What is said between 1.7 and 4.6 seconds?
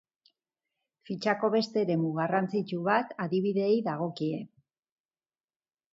eremu garrantzitsu bat adibideei dagokie.